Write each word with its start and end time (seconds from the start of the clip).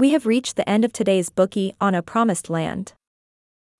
We 0.00 0.12
have 0.12 0.24
reached 0.24 0.56
the 0.56 0.66
end 0.66 0.86
of 0.86 0.94
today's 0.94 1.28
Bookey 1.28 1.74
on 1.78 1.94
a 1.94 2.00
promised 2.00 2.48
land. 2.48 2.94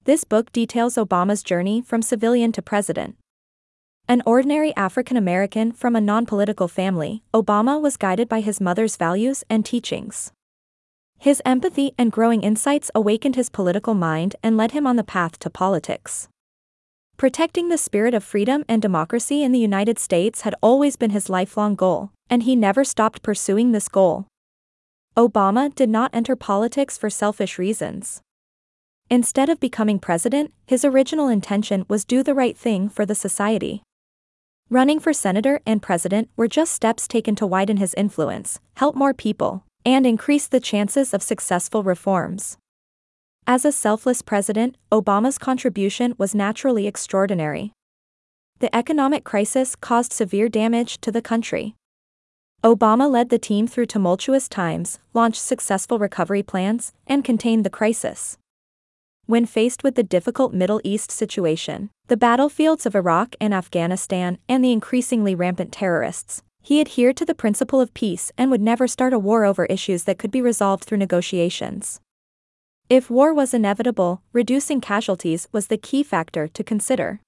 This 0.04 0.22
book 0.22 0.52
details 0.52 0.96
Obama's 0.96 1.42
journey 1.42 1.80
from 1.80 2.02
civilian 2.02 2.52
to 2.52 2.60
president. 2.60 3.16
An 4.06 4.22
ordinary 4.26 4.76
African 4.76 5.16
American 5.16 5.72
from 5.72 5.96
a 5.96 6.00
non 6.02 6.26
political 6.26 6.68
family, 6.68 7.22
Obama 7.32 7.80
was 7.80 7.96
guided 7.96 8.28
by 8.28 8.42
his 8.42 8.60
mother's 8.60 8.98
values 8.98 9.44
and 9.48 9.64
teachings. 9.64 10.30
His 11.18 11.40
empathy 11.46 11.92
and 11.96 12.12
growing 12.12 12.42
insights 12.42 12.90
awakened 12.94 13.36
his 13.36 13.48
political 13.48 13.94
mind 13.94 14.36
and 14.42 14.58
led 14.58 14.72
him 14.72 14.86
on 14.86 14.96
the 14.96 15.02
path 15.02 15.38
to 15.38 15.48
politics. 15.48 16.28
Protecting 17.16 17.70
the 17.70 17.78
spirit 17.78 18.12
of 18.12 18.22
freedom 18.22 18.66
and 18.68 18.82
democracy 18.82 19.42
in 19.42 19.52
the 19.52 19.58
United 19.58 19.98
States 19.98 20.42
had 20.42 20.54
always 20.62 20.96
been 20.96 21.12
his 21.12 21.30
lifelong 21.30 21.74
goal, 21.74 22.10
and 22.28 22.42
he 22.42 22.54
never 22.54 22.84
stopped 22.84 23.22
pursuing 23.22 23.72
this 23.72 23.88
goal. 23.88 24.26
Obama 25.20 25.74
did 25.74 25.90
not 25.90 26.10
enter 26.14 26.34
politics 26.34 26.96
for 26.96 27.10
selfish 27.10 27.58
reasons. 27.58 28.22
Instead 29.10 29.50
of 29.50 29.60
becoming 29.60 29.98
president, 29.98 30.50
his 30.66 30.82
original 30.82 31.28
intention 31.28 31.84
was 31.90 32.06
do 32.06 32.22
the 32.22 32.32
right 32.32 32.56
thing 32.56 32.88
for 32.88 33.04
the 33.04 33.14
society. 33.14 33.82
Running 34.70 34.98
for 34.98 35.12
senator 35.12 35.60
and 35.66 35.82
president 35.82 36.30
were 36.36 36.48
just 36.48 36.72
steps 36.72 37.06
taken 37.06 37.34
to 37.34 37.46
widen 37.46 37.76
his 37.76 37.92
influence, 37.98 38.60
help 38.76 38.96
more 38.96 39.12
people, 39.12 39.66
and 39.84 40.06
increase 40.06 40.46
the 40.46 40.58
chances 40.58 41.12
of 41.12 41.22
successful 41.22 41.82
reforms. 41.82 42.56
As 43.46 43.66
a 43.66 43.72
selfless 43.72 44.22
president, 44.22 44.78
Obama's 44.90 45.36
contribution 45.36 46.14
was 46.16 46.34
naturally 46.34 46.86
extraordinary. 46.86 47.74
The 48.60 48.74
economic 48.74 49.24
crisis 49.24 49.76
caused 49.76 50.14
severe 50.14 50.48
damage 50.48 50.98
to 51.02 51.12
the 51.12 51.20
country. 51.20 51.74
Obama 52.62 53.10
led 53.10 53.30
the 53.30 53.38
team 53.38 53.66
through 53.66 53.86
tumultuous 53.86 54.46
times, 54.46 54.98
launched 55.14 55.40
successful 55.40 55.98
recovery 55.98 56.42
plans, 56.42 56.92
and 57.06 57.24
contained 57.24 57.64
the 57.64 57.70
crisis. 57.70 58.36
When 59.24 59.46
faced 59.46 59.82
with 59.82 59.94
the 59.94 60.02
difficult 60.02 60.52
Middle 60.52 60.80
East 60.84 61.10
situation, 61.10 61.88
the 62.08 62.18
battlefields 62.18 62.84
of 62.84 62.94
Iraq 62.94 63.34
and 63.40 63.54
Afghanistan, 63.54 64.36
and 64.46 64.62
the 64.62 64.72
increasingly 64.72 65.34
rampant 65.34 65.72
terrorists, 65.72 66.42
he 66.60 66.82
adhered 66.82 67.16
to 67.16 67.24
the 67.24 67.34
principle 67.34 67.80
of 67.80 67.94
peace 67.94 68.30
and 68.36 68.50
would 68.50 68.60
never 68.60 68.86
start 68.86 69.14
a 69.14 69.18
war 69.18 69.46
over 69.46 69.64
issues 69.66 70.04
that 70.04 70.18
could 70.18 70.30
be 70.30 70.42
resolved 70.42 70.84
through 70.84 70.98
negotiations. 70.98 72.00
If 72.90 73.08
war 73.08 73.32
was 73.32 73.54
inevitable, 73.54 74.20
reducing 74.34 74.82
casualties 74.82 75.48
was 75.50 75.68
the 75.68 75.78
key 75.78 76.02
factor 76.02 76.46
to 76.48 76.64
consider. 76.64 77.20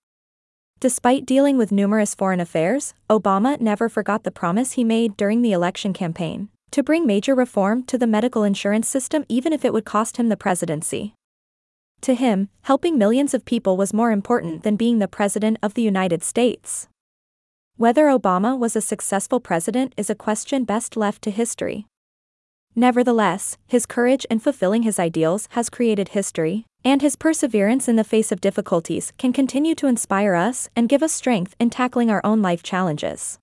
Despite 0.82 1.26
dealing 1.26 1.58
with 1.58 1.70
numerous 1.70 2.12
foreign 2.12 2.40
affairs, 2.40 2.92
Obama 3.08 3.60
never 3.60 3.88
forgot 3.88 4.24
the 4.24 4.32
promise 4.32 4.72
he 4.72 4.82
made 4.82 5.16
during 5.16 5.40
the 5.40 5.52
election 5.52 5.92
campaign 5.92 6.48
to 6.72 6.82
bring 6.82 7.06
major 7.06 7.36
reform 7.36 7.84
to 7.84 7.96
the 7.96 8.08
medical 8.08 8.42
insurance 8.42 8.88
system 8.88 9.24
even 9.28 9.52
if 9.52 9.64
it 9.64 9.72
would 9.72 9.84
cost 9.84 10.16
him 10.16 10.28
the 10.28 10.36
presidency. 10.36 11.14
To 12.00 12.14
him, 12.14 12.48
helping 12.62 12.98
millions 12.98 13.32
of 13.32 13.44
people 13.44 13.76
was 13.76 13.94
more 13.94 14.10
important 14.10 14.64
than 14.64 14.74
being 14.74 14.98
the 14.98 15.06
President 15.06 15.56
of 15.62 15.74
the 15.74 15.82
United 15.82 16.24
States. 16.24 16.88
Whether 17.76 18.06
Obama 18.06 18.58
was 18.58 18.74
a 18.74 18.80
successful 18.80 19.38
president 19.38 19.94
is 19.96 20.10
a 20.10 20.16
question 20.16 20.64
best 20.64 20.96
left 20.96 21.22
to 21.22 21.30
history. 21.30 21.86
Nevertheless, 22.74 23.56
his 23.68 23.86
courage 23.86 24.24
in 24.24 24.40
fulfilling 24.40 24.82
his 24.82 24.98
ideals 24.98 25.46
has 25.50 25.70
created 25.70 26.08
history, 26.08 26.66
and 26.84 27.02
his 27.02 27.16
perseverance 27.16 27.88
in 27.88 27.96
the 27.96 28.04
face 28.04 28.32
of 28.32 28.40
difficulties 28.40 29.12
can 29.18 29.32
continue 29.32 29.74
to 29.74 29.86
inspire 29.86 30.34
us 30.34 30.68
and 30.74 30.88
give 30.88 31.02
us 31.02 31.12
strength 31.12 31.54
in 31.58 31.70
tackling 31.70 32.10
our 32.10 32.20
own 32.24 32.42
life 32.42 32.62
challenges. 32.62 33.38